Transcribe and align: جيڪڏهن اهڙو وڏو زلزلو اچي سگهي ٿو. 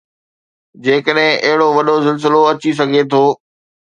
جيڪڏهن 0.85 1.41
اهڙو 1.45 1.67
وڏو 1.75 1.95
زلزلو 2.05 2.39
اچي 2.51 2.71
سگهي 2.79 3.03
ٿو. 3.11 3.23